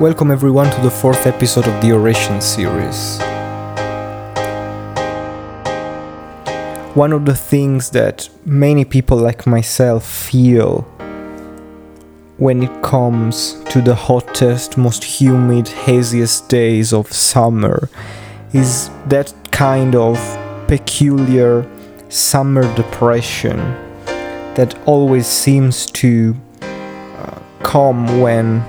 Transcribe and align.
Welcome 0.00 0.30
everyone 0.30 0.70
to 0.70 0.80
the 0.80 0.92
fourth 0.92 1.26
episode 1.26 1.66
of 1.66 1.82
the 1.82 1.90
Oration 1.90 2.40
series. 2.40 3.18
One 6.94 7.12
of 7.12 7.24
the 7.24 7.34
things 7.34 7.90
that 7.90 8.28
many 8.44 8.84
people 8.84 9.16
like 9.16 9.44
myself 9.44 10.06
feel 10.06 10.82
when 12.36 12.62
it 12.62 12.80
comes 12.80 13.60
to 13.70 13.82
the 13.82 13.96
hottest, 13.96 14.78
most 14.78 15.02
humid, 15.02 15.66
haziest 15.66 16.48
days 16.48 16.92
of 16.92 17.12
summer 17.12 17.90
is 18.52 18.90
that 19.08 19.34
kind 19.50 19.96
of 19.96 20.16
peculiar 20.68 21.68
summer 22.08 22.72
depression 22.76 23.58
that 24.54 24.78
always 24.86 25.26
seems 25.26 25.86
to 25.86 26.36
uh, 26.62 27.40
come 27.64 28.20
when 28.20 28.62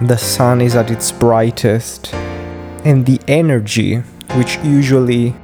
the 0.00 0.16
sun 0.16 0.60
is 0.60 0.76
at 0.76 0.90
its 0.90 1.10
brightest, 1.10 2.14
and 2.84 3.04
the 3.04 3.20
energy, 3.26 3.96
which 4.36 4.58
usually 4.58 5.34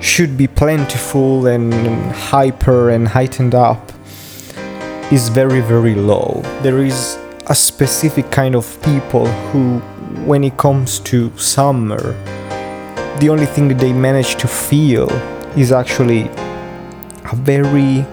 should 0.00 0.36
be 0.36 0.48
plentiful 0.48 1.46
and 1.46 1.72
hyper 2.12 2.90
and 2.90 3.06
heightened 3.06 3.54
up, 3.54 3.92
is 5.12 5.28
very, 5.28 5.60
very 5.60 5.94
low. 5.94 6.42
There 6.62 6.78
is 6.82 7.18
a 7.46 7.54
specific 7.54 8.30
kind 8.32 8.56
of 8.56 8.82
people 8.82 9.26
who, 9.26 9.78
when 10.26 10.42
it 10.42 10.56
comes 10.56 10.98
to 11.00 11.30
summer, 11.38 12.00
the 13.20 13.28
only 13.28 13.46
thing 13.46 13.68
that 13.68 13.78
they 13.78 13.92
manage 13.92 14.34
to 14.36 14.48
feel 14.48 15.08
is 15.56 15.70
actually 15.70 16.22
a 17.30 17.36
very 17.36 18.04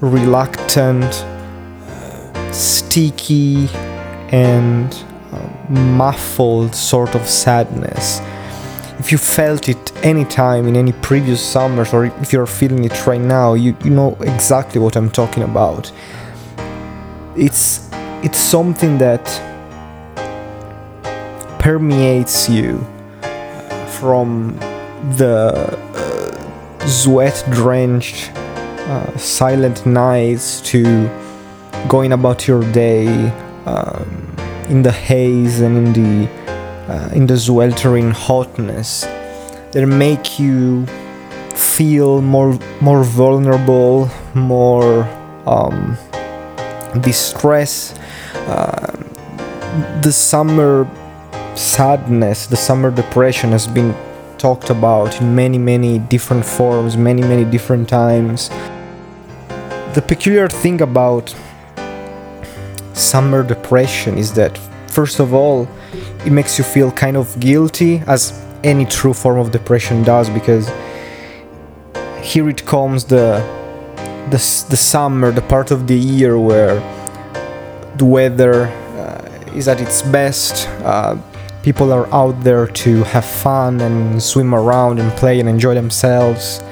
reluctant, 0.00 1.26
sticky, 2.54 3.68
and 4.30 5.04
uh, 5.32 5.48
muffled 5.70 6.74
sort 6.74 7.14
of 7.14 7.26
sadness. 7.26 8.20
If 8.98 9.10
you 9.12 9.18
felt 9.18 9.68
it 9.68 9.92
any 10.04 10.24
time 10.24 10.66
in 10.66 10.76
any 10.76 10.92
previous 10.92 11.40
summers, 11.40 11.94
or 11.94 12.06
if 12.06 12.32
you're 12.32 12.46
feeling 12.46 12.84
it 12.84 13.06
right 13.06 13.20
now, 13.20 13.54
you, 13.54 13.76
you 13.84 13.90
know 13.90 14.16
exactly 14.20 14.80
what 14.80 14.96
I'm 14.96 15.10
talking 15.10 15.42
about. 15.42 15.90
It's 17.36 17.88
it's 18.22 18.38
something 18.38 18.98
that 18.98 19.24
permeates 21.58 22.48
you 22.48 22.86
from 24.00 24.56
the 25.16 25.52
uh, 25.94 26.86
sweat 26.86 27.42
drenched 27.50 28.30
uh, 28.36 29.16
silent 29.16 29.86
nights 29.86 30.60
to 30.62 31.08
going 31.88 32.12
about 32.12 32.46
your 32.48 32.62
day 32.72 33.32
um, 33.70 34.36
in 34.68 34.82
the 34.82 34.92
haze 34.92 35.60
and 35.60 35.74
in 35.78 35.92
the 35.92 36.28
uh, 36.92 37.10
in 37.14 37.26
the 37.26 37.38
sweltering 37.38 38.10
hotness 38.10 39.02
that 39.72 39.86
make 39.86 40.38
you 40.38 40.86
feel 41.54 42.20
more 42.20 42.58
more 42.80 43.04
vulnerable, 43.04 44.10
more 44.34 45.04
um, 45.46 45.96
distress. 47.00 47.94
Uh, 48.34 48.96
the 50.02 50.12
summer 50.12 50.88
sadness, 51.54 52.46
the 52.46 52.56
summer 52.56 52.90
depression 52.90 53.50
has 53.50 53.66
been 53.66 53.94
talked 54.38 54.70
about 54.70 55.20
in 55.20 55.34
many 55.34 55.58
many 55.58 55.98
different 55.98 56.44
forms, 56.44 56.96
many 56.96 57.22
many 57.22 57.44
different 57.44 57.88
times. 57.88 58.48
The 59.94 60.02
peculiar 60.06 60.48
thing 60.48 60.80
about 60.80 61.34
summer 63.00 63.42
depression 63.42 64.18
is 64.18 64.32
that 64.34 64.56
first 64.88 65.20
of 65.20 65.32
all 65.34 65.68
it 66.26 66.32
makes 66.32 66.58
you 66.58 66.64
feel 66.64 66.90
kind 66.92 67.16
of 67.16 67.38
guilty 67.40 68.02
as 68.06 68.32
any 68.62 68.84
true 68.84 69.14
form 69.14 69.38
of 69.38 69.50
depression 69.50 70.02
does 70.02 70.28
because 70.30 70.68
here 72.22 72.48
it 72.48 72.64
comes 72.66 73.04
the 73.04 73.40
the, 74.30 74.40
the 74.70 74.76
summer 74.76 75.32
the 75.32 75.42
part 75.42 75.70
of 75.70 75.86
the 75.86 75.96
year 75.96 76.38
where 76.38 76.76
the 77.96 78.04
weather 78.04 78.66
uh, 78.66 79.56
is 79.56 79.66
at 79.66 79.80
its 79.80 80.02
best 80.02 80.68
uh, 80.84 81.16
people 81.62 81.92
are 81.92 82.06
out 82.14 82.38
there 82.42 82.66
to 82.66 83.02
have 83.04 83.24
fun 83.24 83.80
and 83.80 84.22
swim 84.22 84.54
around 84.54 84.98
and 84.98 85.10
play 85.12 85.40
and 85.40 85.48
enjoy 85.48 85.74
themselves. 85.74 86.62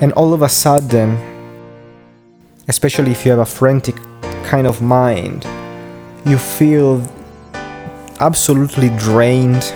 And 0.00 0.14
all 0.14 0.32
of 0.32 0.40
a 0.40 0.48
sudden 0.48 1.18
especially 2.68 3.10
if 3.10 3.24
you 3.24 3.30
have 3.30 3.40
a 3.40 3.46
frantic 3.46 3.96
kind 4.44 4.66
of 4.66 4.80
mind, 4.80 5.44
you 6.26 6.38
feel 6.38 7.02
absolutely 8.20 8.90
drained 8.90 9.74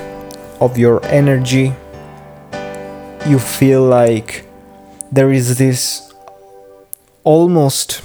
of 0.60 0.78
your 0.78 1.04
energy. 1.06 1.74
You 3.26 3.38
feel 3.38 3.82
like 3.82 4.46
there 5.12 5.32
is 5.32 5.58
this 5.58 6.12
almost 7.24 8.02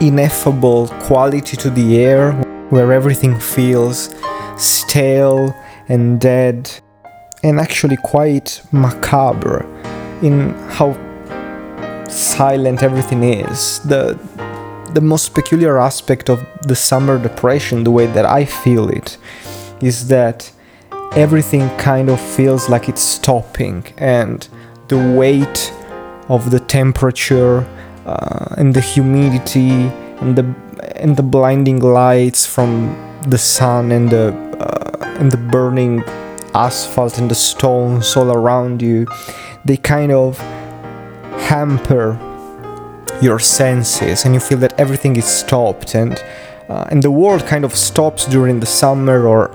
ineffable 0.00 0.88
quality 1.02 1.56
to 1.56 1.70
the 1.70 1.98
air 1.98 2.32
where 2.70 2.92
everything 2.92 3.38
feels 3.38 4.14
stale 4.56 5.54
and 5.88 6.20
dead 6.20 6.70
and 7.42 7.58
actually 7.58 7.96
quite 8.04 8.62
macabre 8.72 9.64
in 10.22 10.50
how 10.70 10.96
silent 12.08 12.82
everything 12.82 13.22
is. 13.22 13.80
The 13.80 14.18
the 14.94 15.00
most 15.00 15.34
peculiar 15.34 15.78
aspect 15.78 16.28
of 16.28 16.44
the 16.62 16.74
summer 16.74 17.18
depression, 17.18 17.84
the 17.84 17.90
way 17.90 18.06
that 18.06 18.26
I 18.26 18.44
feel 18.44 18.88
it, 18.88 19.18
is 19.80 20.08
that 20.08 20.50
everything 21.12 21.68
kind 21.76 22.08
of 22.08 22.20
feels 22.20 22.68
like 22.68 22.88
it's 22.88 23.02
stopping, 23.02 23.84
and 23.98 24.46
the 24.88 24.98
weight 25.16 25.72
of 26.28 26.50
the 26.50 26.60
temperature 26.60 27.66
uh, 28.06 28.54
and 28.56 28.74
the 28.74 28.80
humidity 28.80 29.70
and 30.20 30.36
the 30.36 30.54
and 30.96 31.16
the 31.16 31.22
blinding 31.22 31.80
lights 31.80 32.46
from 32.46 32.96
the 33.28 33.38
sun 33.38 33.92
and 33.92 34.10
the 34.10 34.32
uh, 34.60 35.18
and 35.18 35.30
the 35.30 35.36
burning 35.36 36.02
asphalt 36.54 37.18
and 37.18 37.30
the 37.30 37.34
stones 37.34 38.16
all 38.16 38.30
around 38.32 38.82
you, 38.82 39.06
they 39.64 39.76
kind 39.76 40.12
of 40.12 40.38
hamper 41.48 42.18
your 43.20 43.38
senses 43.38 44.24
and 44.24 44.34
you 44.34 44.40
feel 44.40 44.58
that 44.58 44.78
everything 44.78 45.16
is 45.16 45.24
stopped 45.24 45.94
and 45.94 46.22
uh, 46.68 46.86
and 46.90 47.02
the 47.02 47.10
world 47.10 47.44
kind 47.46 47.64
of 47.64 47.74
stops 47.74 48.26
during 48.26 48.60
the 48.60 48.66
summer 48.66 49.26
or 49.26 49.50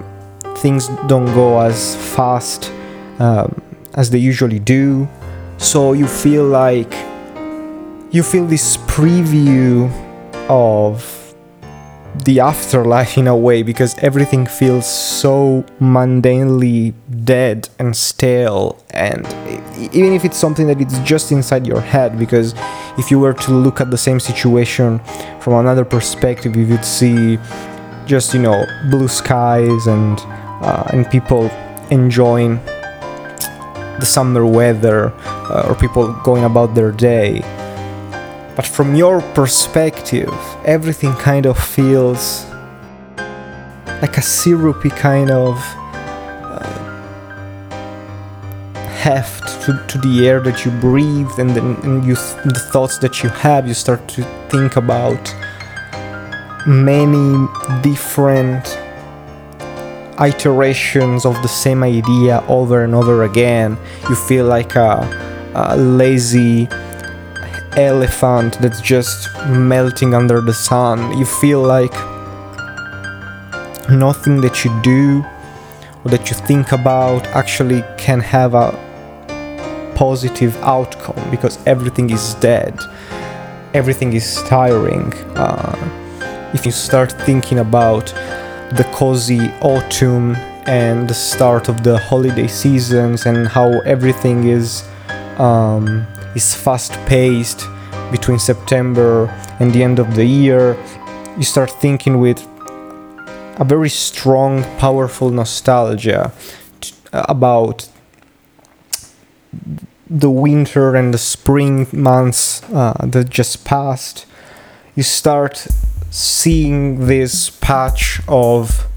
things 0.58 0.88
don't 1.08 1.34
go 1.34 1.60
as 1.60 1.96
fast 2.14 2.72
um, 3.20 3.62
as 3.94 4.10
they 4.10 4.18
usually 4.18 4.60
do. 4.60 5.08
So 5.58 5.94
you 5.94 6.08
feel 6.08 6.44
like 6.44 6.92
you 8.12 8.22
feel 8.22 8.46
this 8.46 8.76
preview 8.78 9.90
of 10.50 11.26
the 12.24 12.40
afterlife 12.40 13.18
in 13.18 13.28
a 13.28 13.36
way 13.36 13.62
because 13.62 13.98
everything 14.00 14.46
feels 14.46 14.86
so 14.86 15.66
mundanely 15.80 16.94
dead 17.26 17.68
and 17.78 17.96
stale 17.96 18.82
and 18.92 19.28
even 19.94 20.14
if 20.14 20.24
it's 20.24 20.38
something 20.38 20.66
that 20.68 20.80
it's 20.80 20.98
just 21.00 21.34
inside 21.34 21.68
your 21.68 21.82
head 21.82 22.18
because 22.18 22.54
if 22.98 23.12
you 23.12 23.20
were 23.20 23.34
to 23.34 23.52
look 23.52 23.82
at 23.82 23.92
the 23.92 23.98
same 23.98 24.20
situation 24.20 25.00
from 25.40 25.54
another 25.54 25.86
perspective 25.86 26.56
you 26.56 26.66
would 26.68 26.86
see 26.86 27.38
just 28.06 28.34
you 28.34 28.42
know 28.42 28.66
blue 28.90 29.08
skies 29.08 29.88
and 29.88 30.20
uh, 30.62 30.84
and 30.94 31.10
people 31.10 31.50
enjoying 31.92 32.60
the 34.00 34.06
summer 34.06 34.46
weather 34.46 35.14
uh, 35.50 35.68
or 35.68 35.76
people 35.76 36.12
going 36.24 36.44
about 36.44 36.76
their 36.76 36.92
day. 36.92 37.40
But 38.56 38.66
from 38.66 38.96
your 38.96 39.22
perspective, 39.34 40.34
everything 40.66 41.14
kind 41.14 41.46
of 41.46 41.58
feels 41.58 42.46
like 44.02 44.18
a 44.18 44.22
syrupy 44.22 44.90
kind 44.90 45.30
of 45.30 45.58
heft 49.06 49.62
to, 49.62 49.72
to 49.88 50.00
the 50.00 50.28
air 50.28 50.40
that 50.40 50.66
you 50.66 50.72
breathe 50.82 51.30
and 51.38 51.52
then 51.52 51.76
and 51.86 52.04
you 52.04 52.16
th- 52.16 52.44
the 52.44 52.64
thoughts 52.72 52.98
that 52.98 53.22
you 53.22 53.30
have. 53.30 53.68
You 53.68 53.76
start 53.76 54.02
to 54.16 54.24
think 54.50 54.78
about 54.78 55.24
many 56.66 57.48
different 57.84 58.66
iterations 60.20 61.24
of 61.24 61.36
the 61.44 61.48
same 61.48 61.84
idea 61.84 62.44
over 62.48 62.84
and 62.84 62.96
over 62.96 63.26
again. 63.26 63.78
You 64.10 64.16
feel 64.16 64.48
like 64.48 64.76
a, 64.76 64.96
a 65.54 65.78
lazy 65.78 66.68
elephant 67.78 68.58
that's 68.60 68.82
just 68.82 69.30
melting 69.46 70.16
under 70.16 70.42
the 70.42 70.54
sun. 70.54 71.16
You 71.16 71.26
feel 71.26 71.62
like 71.62 71.94
nothing 73.88 74.42
that 74.42 74.66
you 74.66 74.72
do 74.82 75.24
or 76.04 76.10
that 76.10 76.32
you 76.32 76.36
think 76.48 76.72
about 76.72 77.24
actually 77.42 77.84
can 77.98 78.20
have 78.20 78.56
a 78.56 78.85
positive 79.96 80.56
outcome 80.58 81.30
because 81.32 81.58
everything 81.66 82.10
is 82.10 82.36
dead. 82.36 82.78
Everything 83.74 84.14
is 84.14 84.42
tiring. 84.44 85.14
Uh, 85.36 86.52
if 86.54 86.66
you 86.66 86.72
start 86.72 87.12
thinking 87.26 87.60
about 87.60 88.06
the 88.78 88.88
cozy 88.94 89.52
autumn 89.62 90.36
and 90.68 91.10
the 91.10 91.14
start 91.14 91.70
of 91.70 91.84
the 91.84 91.98
holiday 91.98 92.48
seasons 92.48 93.26
and 93.26 93.48
how 93.48 93.80
everything 93.82 94.48
is 94.48 94.84
um, 95.38 96.06
is 96.36 96.54
fast 96.54 96.94
paced 97.06 97.68
between 98.12 98.40
September 98.40 99.28
and 99.60 99.74
the 99.74 99.84
end 99.84 100.00
of 100.00 100.16
the 100.16 100.26
year, 100.26 100.78
you 101.38 101.44
start 101.44 101.70
thinking 101.70 102.20
with 102.20 102.40
a 103.58 103.64
very 103.64 103.90
strong, 103.90 104.64
powerful 104.78 105.30
nostalgia 105.30 106.32
t- 106.82 106.94
about 107.14 107.88
the 110.10 110.30
winter 110.30 110.96
and 110.96 111.14
the 111.14 111.18
spring 111.18 111.88
months 111.92 112.62
uh, 112.72 112.94
that 113.04 113.30
just 113.30 113.66
passed. 113.66 114.26
You 114.96 115.04
start 115.04 115.68
seeing 116.10 117.08
this 117.08 117.50
patch 117.50 118.22
of 118.28 118.88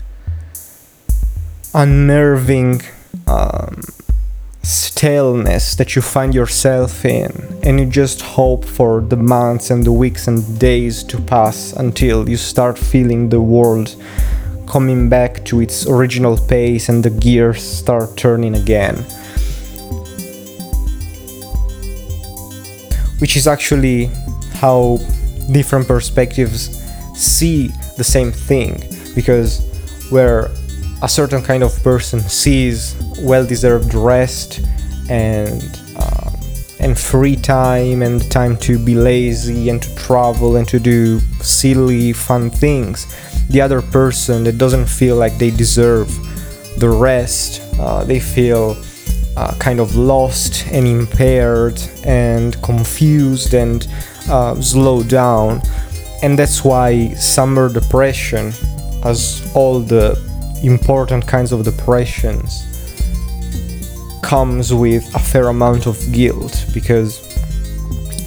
unnerving 1.74 2.82
um, 3.26 3.82
staleness 4.62 5.74
that 5.76 5.96
you 5.96 6.02
find 6.02 6.34
yourself 6.34 7.04
in, 7.04 7.30
and 7.62 7.80
you 7.80 7.86
just 7.86 8.20
hope 8.20 8.64
for 8.64 9.00
the 9.00 9.16
months 9.16 9.70
and 9.70 9.84
the 9.84 9.92
weeks 9.92 10.28
and 10.28 10.58
days 10.58 11.02
to 11.04 11.18
pass 11.20 11.72
until 11.72 12.28
you 12.28 12.36
start 12.36 12.78
feeling 12.78 13.28
the 13.28 13.40
world 13.40 13.96
coming 14.66 15.08
back 15.08 15.44
to 15.46 15.60
its 15.60 15.86
original 15.86 16.36
pace 16.36 16.90
and 16.90 17.02
the 17.02 17.10
gears 17.10 17.62
start 17.62 18.16
turning 18.16 18.54
again. 18.54 19.04
Which 23.18 23.36
is 23.36 23.46
actually 23.46 24.10
how 24.54 24.98
different 25.52 25.86
perspectives 25.88 26.82
see 27.14 27.68
the 27.96 28.04
same 28.04 28.30
thing, 28.30 28.82
because 29.14 29.60
where 30.10 30.50
a 31.02 31.08
certain 31.08 31.42
kind 31.42 31.62
of 31.62 31.82
person 31.82 32.20
sees 32.20 32.94
well-deserved 33.20 33.94
rest 33.94 34.60
and 35.08 35.62
um, 35.96 36.34
and 36.80 36.98
free 36.98 37.36
time 37.36 38.02
and 38.02 38.30
time 38.30 38.56
to 38.58 38.78
be 38.78 38.94
lazy 38.94 39.68
and 39.68 39.82
to 39.82 39.94
travel 39.96 40.56
and 40.56 40.68
to 40.68 40.78
do 40.78 41.18
silly 41.40 42.12
fun 42.12 42.50
things 42.50 43.06
the 43.48 43.60
other 43.60 43.80
person 43.80 44.44
that 44.44 44.58
doesn't 44.58 44.86
feel 44.86 45.16
like 45.16 45.36
they 45.38 45.50
deserve 45.50 46.08
the 46.78 46.88
rest 46.88 47.62
uh, 47.80 48.04
they 48.04 48.20
feel 48.20 48.74
uh, 49.38 49.54
kind 49.60 49.78
of 49.78 49.94
lost 49.94 50.66
and 50.72 50.84
impaired 50.84 51.80
and 52.04 52.60
confused 52.60 53.54
and 53.54 53.86
uh, 54.28 54.60
slowed 54.60 55.08
down. 55.08 55.62
And 56.24 56.36
that's 56.36 56.64
why 56.64 57.14
summer 57.14 57.72
depression 57.72 58.52
as 59.04 59.48
all 59.54 59.78
the 59.78 60.18
important 60.64 61.24
kinds 61.28 61.52
of 61.52 61.62
depressions 61.62 62.50
comes 64.24 64.74
with 64.74 65.04
a 65.14 65.20
fair 65.20 65.46
amount 65.48 65.86
of 65.86 65.96
guilt 66.10 66.66
because 66.74 67.10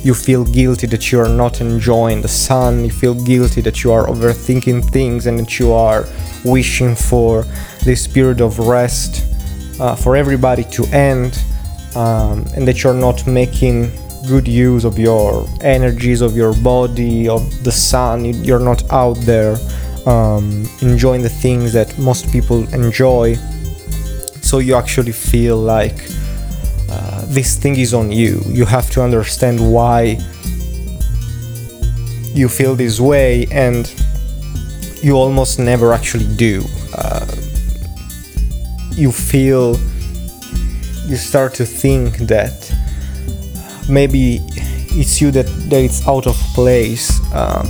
you 0.06 0.13
feel 0.13 0.46
guilty 0.46 0.88
that 0.88 1.12
you 1.12 1.19
are 1.19 1.28
not 1.44 1.60
enjoying 1.60 2.22
the 2.22 2.30
sun, 2.30 2.86
you 2.86 2.90
feel 2.90 3.16
guilty 3.25 3.60
that 3.60 3.84
you 3.84 3.92
are 3.92 4.08
overthinking 4.08 4.90
things 4.92 5.28
and 5.28 5.38
that 5.40 5.60
you 5.60 5.74
are 5.74 6.08
wishing 6.46 6.96
for 6.96 7.44
this 7.84 8.08
period 8.08 8.40
of 8.40 8.60
rest 8.60 9.25
uh, 9.81 9.95
for 9.95 10.16
everybody 10.16 10.63
to 10.66 10.86
end 10.94 11.44
um, 11.95 12.45
and 12.56 12.68
that 12.68 12.83
you're 12.83 12.94
not 12.94 13.25
making 13.25 13.92
good 14.28 14.48
use 14.48 14.86
of 14.86 15.00
your 15.00 15.48
energies, 15.62 16.22
of 16.22 16.36
your 16.36 16.54
body, 16.54 17.28
of 17.28 17.42
the 17.63 17.72
sun, 17.72 18.24
you're 18.44 18.60
not 18.60 18.83
out 18.92 19.18
there 19.22 19.57
um, 20.06 20.68
enjoying 20.81 21.24
the 21.24 21.30
things 21.30 21.74
that 21.74 21.98
most 21.98 22.31
people 22.31 22.72
enjoy. 22.74 23.36
So 24.42 24.60
you 24.60 24.75
actually 24.75 25.12
feel 25.12 25.57
like 25.57 26.06
uh, 26.89 27.25
this 27.27 27.57
thing 27.57 27.75
is 27.77 27.94
on 27.94 28.12
you. 28.12 28.42
You 28.45 28.66
have 28.66 28.89
to 28.92 29.01
understand 29.01 29.60
why 29.60 30.19
you 32.34 32.48
feel 32.48 32.75
this 32.75 33.00
way, 33.00 33.48
and 33.51 33.92
you 35.01 35.16
almost 35.16 35.60
never 35.60 35.92
actually 35.94 36.27
do. 36.36 36.63
You 39.01 39.12
feel, 39.12 39.80
you 41.07 41.15
start 41.15 41.56
to 41.56 41.65
think 41.65 42.19
that 42.27 42.71
maybe 43.89 44.42
it's 44.92 45.19
you 45.19 45.31
that, 45.31 45.48
that 45.71 45.81
it's 45.81 46.07
out 46.07 46.27
of 46.27 46.36
place 46.53 47.19
um, 47.33 47.65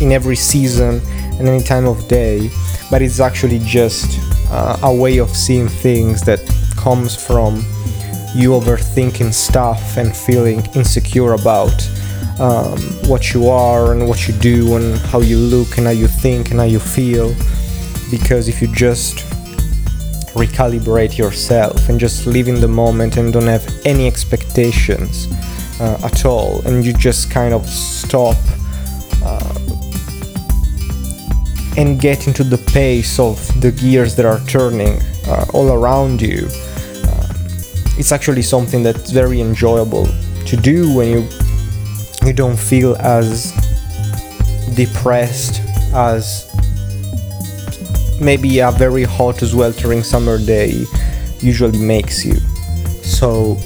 in 0.00 0.10
every 0.10 0.34
season 0.34 1.00
and 1.38 1.46
any 1.46 1.62
time 1.62 1.86
of 1.86 2.08
day, 2.08 2.50
but 2.90 3.00
it's 3.00 3.20
actually 3.20 3.60
just 3.60 4.18
uh, 4.50 4.76
a 4.82 4.92
way 4.92 5.18
of 5.18 5.30
seeing 5.30 5.68
things 5.68 6.20
that 6.22 6.40
comes 6.76 7.14
from 7.14 7.58
you 8.34 8.50
overthinking 8.50 9.32
stuff 9.32 9.96
and 9.98 10.16
feeling 10.16 10.66
insecure 10.74 11.34
about 11.34 11.88
um, 12.40 12.76
what 13.08 13.32
you 13.32 13.48
are 13.48 13.92
and 13.92 14.08
what 14.08 14.26
you 14.26 14.34
do 14.40 14.74
and 14.74 14.98
how 15.12 15.20
you 15.20 15.36
look 15.36 15.78
and 15.78 15.86
how 15.86 15.92
you 15.92 16.08
think 16.08 16.50
and 16.50 16.58
how 16.58 16.66
you 16.66 16.80
feel. 16.80 17.32
Because 18.10 18.48
if 18.48 18.60
you 18.60 18.66
just 18.74 19.29
recalibrate 20.34 21.18
yourself 21.18 21.88
and 21.88 21.98
just 21.98 22.26
live 22.26 22.48
in 22.48 22.60
the 22.60 22.68
moment 22.68 23.16
and 23.16 23.32
don't 23.32 23.46
have 23.46 23.66
any 23.84 24.06
expectations 24.06 25.28
uh, 25.80 25.98
at 26.04 26.24
all, 26.24 26.60
and 26.66 26.84
you 26.84 26.92
just 26.92 27.30
kind 27.30 27.54
of 27.54 27.66
stop 27.66 28.36
uh, 29.24 29.54
and 31.76 32.00
get 32.00 32.26
into 32.26 32.44
the 32.44 32.58
pace 32.72 33.18
of 33.18 33.36
the 33.60 33.72
gears 33.72 34.14
that 34.16 34.26
are 34.26 34.40
turning 34.46 35.00
uh, 35.26 35.44
all 35.54 35.72
around 35.72 36.20
you. 36.20 36.48
Uh, 37.04 37.32
it's 37.98 38.12
actually 38.12 38.42
something 38.42 38.82
that's 38.82 39.10
very 39.10 39.40
enjoyable 39.40 40.06
to 40.46 40.56
do 40.56 40.94
when 40.94 41.08
you 41.08 41.28
you 42.22 42.34
don't 42.34 42.58
feel 42.58 42.96
as 42.96 43.52
depressed 44.74 45.62
as 45.94 46.49
maybe 48.20 48.58
a 48.58 48.70
very 48.70 49.04
hot 49.04 49.38
sweltering 49.38 50.02
summer 50.02 50.38
day 50.38 50.84
usually 51.40 51.78
makes 51.78 52.24
you. 52.24 52.34
So 53.02 53.56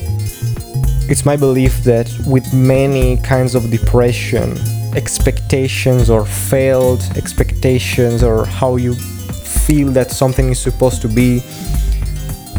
it's 1.06 1.26
my 1.26 1.36
belief 1.36 1.84
that 1.84 2.10
with 2.26 2.54
many 2.54 3.18
kinds 3.18 3.54
of 3.54 3.70
depression 3.70 4.56
expectations 4.96 6.08
or 6.08 6.24
failed 6.24 7.02
expectations 7.16 8.22
or 8.22 8.46
how 8.46 8.76
you 8.76 8.94
feel 8.94 9.90
that 9.90 10.10
something 10.10 10.50
is 10.50 10.60
supposed 10.60 11.02
to 11.02 11.08
be 11.08 11.42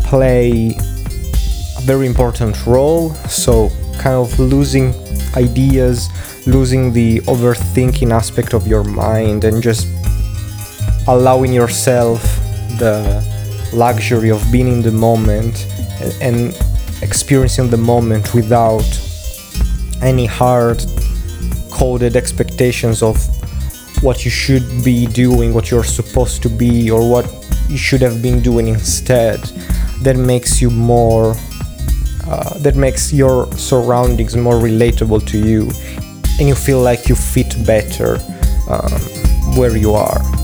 play 0.04 0.76
a 1.78 1.82
very 1.82 2.06
important 2.06 2.66
role 2.66 3.14
so 3.30 3.70
kind 3.98 4.16
of 4.16 4.38
losing 4.38 4.94
ideas 5.36 6.10
losing 6.46 6.94
the 6.94 7.20
overthinking 7.22 8.12
aspect 8.12 8.54
of 8.54 8.68
your 8.68 8.84
mind 8.84 9.44
and 9.44 9.64
just 9.64 9.88
allowing 11.08 11.54
yourself 11.54 12.22
the 12.78 13.24
luxury 13.74 14.30
of 14.30 14.44
being 14.52 14.68
in 14.68 14.82
the 14.82 14.92
moment 14.92 15.68
and 16.22 16.56
experiencing 17.02 17.70
the 17.70 17.78
moment 17.78 18.34
without 18.34 18.86
any 20.02 20.26
hard 20.26 20.84
coded 21.72 22.16
expectations 22.16 23.04
of 23.04 23.18
what 24.02 24.26
you 24.26 24.32
should 24.32 24.66
be 24.84 25.06
doing, 25.08 25.54
what 25.54 25.72
you're 25.72 25.84
supposed 25.84 26.42
to 26.44 26.50
be, 26.50 26.90
or 26.92 27.10
what 27.10 27.26
you 27.70 27.78
should 27.78 28.02
have 28.02 28.22
been 28.22 28.42
doing 28.42 28.68
instead. 28.68 29.40
That 30.02 30.16
makes 30.16 30.62
you 30.62 30.70
more, 30.70 31.36
uh, 32.28 32.58
that 32.60 32.76
makes 32.76 33.14
your 33.14 33.52
surroundings 33.54 34.36
more 34.36 34.56
relatable 34.56 35.28
to 35.28 35.38
you, 35.40 35.72
and 36.40 36.48
you 36.48 36.56
feel 36.56 36.82
like 36.82 37.08
you 37.10 37.16
fit 37.16 37.56
better 37.66 38.18
um, 38.70 38.92
where 39.58 39.76
you 39.76 39.94
are. 39.94 40.35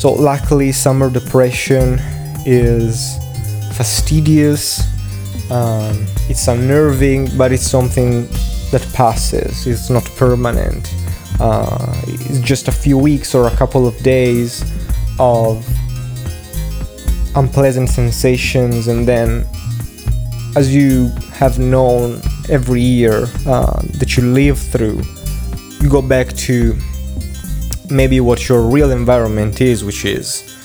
So, 0.00 0.12
luckily, 0.12 0.72
summer 0.72 1.10
depression 1.10 2.00
is 2.46 3.18
fastidious 3.76 4.90
um, 5.50 6.06
it's 6.28 6.46
unnerving, 6.46 7.36
but 7.36 7.50
it's 7.50 7.68
something 7.68 8.26
that 8.70 8.86
passes. 8.94 9.66
It's 9.66 9.90
not 9.90 10.04
permanent. 10.16 10.94
Uh, 11.40 11.92
it's 12.06 12.38
just 12.40 12.68
a 12.68 12.72
few 12.72 12.96
weeks 12.96 13.34
or 13.34 13.48
a 13.48 13.56
couple 13.56 13.86
of 13.86 13.96
days 13.98 14.62
of 15.18 15.66
unpleasant 17.34 17.88
sensations, 17.88 18.86
and 18.86 19.08
then, 19.08 19.44
as 20.54 20.72
you 20.74 21.08
have 21.32 21.58
known 21.58 22.20
every 22.48 22.80
year 22.80 23.26
uh, 23.46 23.82
that 23.98 24.16
you 24.16 24.22
live 24.22 24.58
through, 24.58 25.02
you 25.80 25.88
go 25.88 26.00
back 26.00 26.28
to 26.34 26.78
maybe 27.90 28.20
what 28.20 28.48
your 28.48 28.62
real 28.62 28.90
environment 28.90 29.60
is, 29.60 29.84
which 29.84 30.04
is 30.04 30.56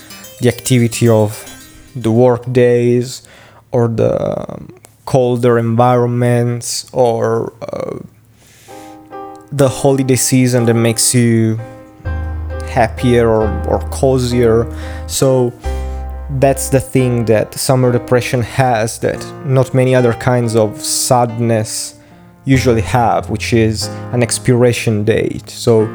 the 0.41 0.49
activity 0.49 1.07
of 1.07 1.31
the 1.95 2.11
work 2.11 2.51
days 2.51 3.23
or 3.71 3.87
the 3.87 4.45
colder 5.05 5.57
environments 5.57 6.89
or 6.93 7.53
uh, 7.61 7.99
the 9.51 9.69
holiday 9.69 10.15
season 10.15 10.65
that 10.65 10.73
makes 10.73 11.13
you 11.13 11.57
happier 12.67 13.29
or, 13.29 13.47
or 13.67 13.79
cozier. 13.89 14.65
So 15.07 15.53
that's 16.39 16.69
the 16.69 16.79
thing 16.79 17.25
that 17.25 17.53
summer 17.53 17.91
depression 17.91 18.41
has 18.41 18.99
that 18.99 19.23
not 19.45 19.73
many 19.73 19.95
other 19.95 20.13
kinds 20.13 20.55
of 20.55 20.81
sadness 20.81 21.99
usually 22.45 22.81
have, 22.81 23.29
which 23.29 23.53
is 23.53 23.87
an 24.13 24.21
expiration 24.21 25.03
date. 25.03 25.49
So 25.49 25.85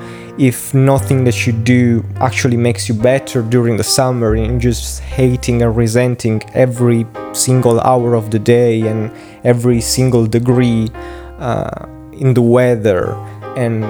if 0.40 0.72
nothing 0.72 1.24
that 1.24 1.46
you 1.46 1.52
do 1.52 2.02
actually 2.16 2.56
makes 2.56 2.88
you 2.88 2.94
better 2.94 3.42
during 3.42 3.76
the 3.76 3.84
summer 3.84 4.34
and 4.34 4.58
just 4.58 5.00
hating 5.02 5.60
and 5.60 5.76
resenting 5.76 6.42
every 6.54 7.06
single 7.34 7.78
hour 7.80 8.14
of 8.14 8.30
the 8.30 8.38
day 8.38 8.80
and 8.88 9.12
every 9.44 9.82
single 9.82 10.24
degree 10.26 10.88
uh, 11.40 11.86
in 12.14 12.32
the 12.32 12.40
weather 12.40 13.12
and 13.54 13.84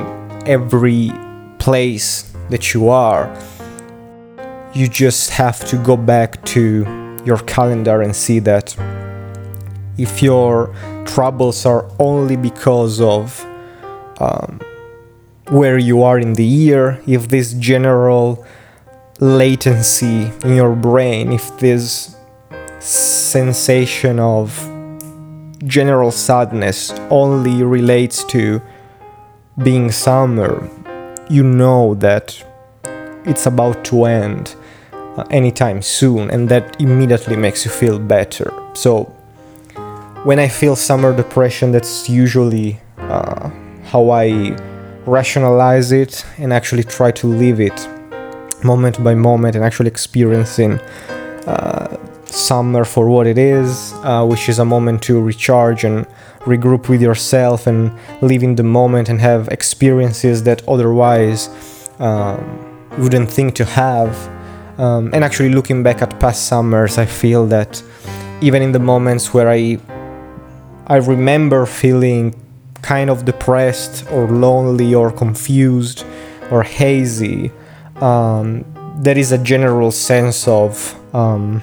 every 0.49 1.13
place 1.61 2.33
that 2.49 2.75
you 2.75 2.89
are, 2.89 3.31
you 4.75 4.89
just 4.89 5.31
have 5.31 5.65
to 5.69 5.77
go 5.77 5.97
back 5.97 6.45
to 6.45 6.85
your 7.25 7.39
calendar 7.47 8.03
and 8.03 8.17
see 8.17 8.41
that 8.41 8.77
if 9.97 10.21
your 10.21 10.75
troubles 11.07 11.65
are 11.65 11.89
only 12.01 12.35
because 12.35 13.01
of 13.01 13.41
um, 14.19 14.59
where 15.51 15.79
you 15.79 16.03
are 16.03 16.19
in 16.19 16.35
the 16.35 16.45
year, 16.45 17.03
if 17.07 17.29
this 17.29 17.53
general 17.55 18.47
latency 19.19 20.31
in 20.45 20.55
your 20.55 20.75
brain, 20.77 21.33
if 21.33 21.59
this 21.59 22.17
sensation 22.79 24.21
of 24.21 24.57
general 25.65 26.11
sadness 26.13 26.93
only 27.11 27.65
relates 27.65 28.25
to 28.25 28.63
being 29.63 29.91
summer, 29.91 30.71
you 31.29 31.43
know 31.43 31.95
that 31.97 32.43
it's 33.25 33.47
about 33.47 33.85
to 33.85 34.05
end 34.05 34.55
uh, 34.93 35.25
anytime 35.31 35.83
soon, 35.83 36.31
and 36.31 36.49
that 36.49 36.81
immediately 36.81 37.37
makes 37.37 37.65
you 37.65 37.73
feel 37.73 37.99
better. 37.99 38.53
So, 38.75 39.05
when 40.23 40.39
I 40.39 40.49
feel 40.49 40.77
summer 40.77 41.15
depression, 41.15 41.73
that's 41.73 42.09
usually 42.09 42.81
uh, 42.99 43.51
how 43.85 44.11
I 44.11 44.57
rationalize 45.11 45.93
it 45.93 46.25
and 46.39 46.53
actually 46.53 46.85
try 46.85 47.11
to 47.11 47.27
live 47.27 47.61
it 47.61 47.89
moment 48.65 49.03
by 49.03 49.15
moment 49.15 49.57
and 49.57 49.65
actually 49.65 49.89
experiencing 49.89 50.79
uh, 51.47 51.97
summer 52.27 52.85
for 52.85 53.09
what 53.09 53.27
it 53.27 53.39
is, 53.39 53.93
uh, 54.05 54.25
which 54.25 54.49
is 54.49 54.59
a 54.59 54.65
moment 54.65 55.03
to 55.03 55.21
recharge 55.21 55.85
and 55.85 56.07
regroup 56.41 56.89
with 56.89 57.03
yourself 57.03 57.67
and 57.67 57.93
live 58.23 58.43
in 58.43 58.55
the 58.55 58.63
moment 58.63 59.09
and 59.09 59.21
have 59.21 59.49
experiences 59.49 60.45
that 60.45 60.67
otherwise 60.69 61.49
um, 61.99 62.39
wouldn't 62.99 63.31
think 63.31 63.55
to 63.55 63.65
have. 63.65 64.15
Um, 64.79 65.11
and 65.13 65.25
actually, 65.25 65.51
looking 65.51 65.83
back 65.83 66.01
at 66.01 66.19
past 66.21 66.47
summers, 66.47 66.97
I 66.97 67.05
feel 67.05 67.47
that 67.49 67.83
even 68.41 68.63
in 68.63 68.73
the 68.73 68.79
moments 68.79 69.35
where 69.35 69.51
I 69.51 69.79
I 70.87 70.97
remember 70.97 71.67
feeling 71.67 72.35
kind 72.83 73.11
of 73.11 73.25
depressed 73.25 74.11
or 74.11 74.27
lonely 74.27 74.95
or 74.95 75.11
confused 75.11 76.05
or 76.51 76.63
hazy. 76.63 77.53
Um, 77.97 78.65
there 78.99 79.17
is 79.17 79.33
a 79.33 79.39
general 79.39 79.91
sense 79.91 80.47
of 80.49 80.97
um, 81.15 81.63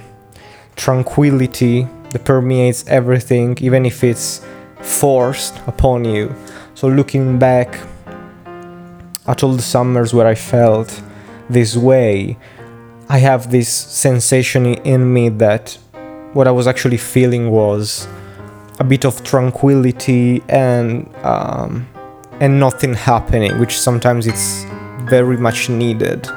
tranquility 0.75 1.87
that 2.11 2.23
permeates 2.23 2.85
everything, 2.87 3.57
even 3.61 3.85
if 3.85 4.03
it's 4.03 4.45
forced 4.81 5.55
upon 5.67 6.05
you. 6.05 6.33
So, 6.75 6.87
looking 6.87 7.39
back 7.39 7.77
at 9.27 9.43
all 9.43 9.53
the 9.53 9.61
summers 9.61 10.13
where 10.13 10.27
I 10.27 10.35
felt 10.35 11.01
this 11.49 11.75
way, 11.75 12.37
I 13.09 13.19
have 13.19 13.51
this 13.51 13.69
sensation 13.69 14.65
in 14.65 15.13
me 15.13 15.29
that 15.29 15.77
what 16.33 16.47
I 16.47 16.51
was 16.51 16.67
actually 16.67 16.97
feeling 16.97 17.49
was 17.51 18.07
a 18.79 18.83
bit 18.83 19.05
of 19.05 19.23
tranquility 19.23 20.43
and 20.49 21.09
um, 21.23 21.87
and 22.39 22.59
nothing 22.59 22.93
happening, 22.93 23.57
which 23.59 23.79
sometimes 23.79 24.27
it's 24.27 24.63
very 25.09 25.37
much 25.37 25.69
needed. 25.69 26.27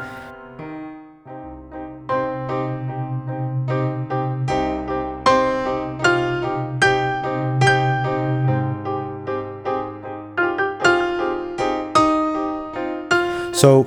So, 13.52 13.84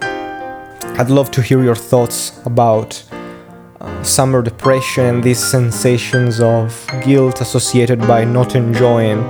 I'd 0.99 1.09
love 1.09 1.31
to 1.31 1.41
hear 1.41 1.63
your 1.63 1.73
thoughts 1.73 2.39
about 2.45 3.03
summer 4.03 4.41
depression, 4.41 5.05
and 5.05 5.23
these 5.23 5.43
sensations 5.43 6.39
of 6.39 6.87
guilt 7.03 7.41
associated 7.41 7.99
by 7.99 8.23
not 8.23 8.55
enjoying 8.55 9.21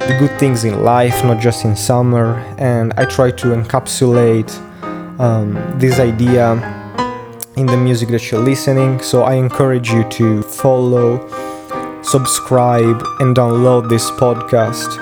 the 0.00 0.16
good 0.18 0.38
things 0.38 0.64
in 0.64 0.82
life, 0.82 1.24
not 1.24 1.40
just 1.40 1.64
in 1.64 1.76
summer. 1.76 2.34
And 2.58 2.92
I 2.96 3.04
try 3.04 3.30
to 3.30 3.48
encapsulate 3.48 4.50
um, 5.20 5.54
this 5.78 5.98
idea 5.98 6.52
in 7.56 7.66
the 7.66 7.76
music 7.76 8.08
that 8.10 8.30
you're 8.30 8.40
listening. 8.40 9.00
So 9.00 9.22
I 9.22 9.34
encourage 9.34 9.90
you 9.90 10.04
to 10.10 10.42
follow, 10.42 11.28
subscribe, 12.02 13.02
and 13.20 13.36
download 13.36 13.88
this 13.88 14.10
podcast 14.12 14.98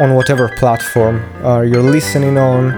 on 0.00 0.14
whatever 0.14 0.48
platform 0.56 1.22
uh, 1.44 1.60
you're 1.60 1.82
listening 1.82 2.38
on. 2.38 2.72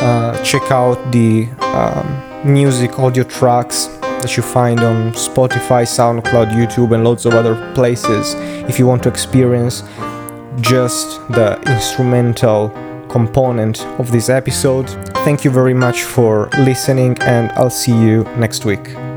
Uh, 0.00 0.42
check 0.44 0.70
out 0.70 0.96
the 1.12 1.48
um, 1.60 2.06
music 2.44 2.98
audio 2.98 3.24
tracks 3.24 3.88
that 4.20 4.36
you 4.36 4.42
find 4.42 4.80
on 4.80 5.12
Spotify, 5.12 5.84
SoundCloud, 5.84 6.52
YouTube, 6.52 6.94
and 6.94 7.04
loads 7.04 7.26
of 7.26 7.34
other 7.34 7.54
places 7.74 8.34
if 8.68 8.78
you 8.78 8.86
want 8.86 9.02
to 9.04 9.08
experience 9.08 9.82
just 10.60 11.26
the 11.28 11.60
instrumental 11.66 12.70
component 13.08 13.84
of 14.00 14.10
this 14.10 14.28
episode. 14.28 14.88
Thank 15.24 15.44
you 15.44 15.50
very 15.50 15.74
much 15.74 16.02
for 16.02 16.48
listening, 16.58 17.16
and 17.20 17.50
I'll 17.52 17.70
see 17.70 17.92
you 17.92 18.24
next 18.36 18.64
week. 18.64 19.15